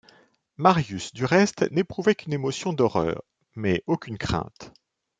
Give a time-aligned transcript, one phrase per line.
[0.57, 3.21] Marius du reste n’éprouvait qu’une émotion d’horreur,
[3.53, 4.73] mais aucune crainte.